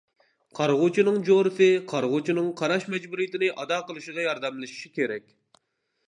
قارىغۇچىنىڭ 0.59 1.17
جورىسى 1.25 1.67
قارىغۇچىنىڭ 1.91 2.47
قاراش 2.61 2.87
مەجبۇرىيىتىنى 2.93 3.51
ئادا 3.53 3.77
قىلىشىغا 3.91 4.25
ياردەملىشىشى 4.29 4.91
كېرەك. 4.97 5.29